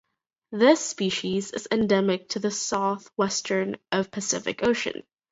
[0.51, 5.03] This species is endemic to the south western Pacific Ocean.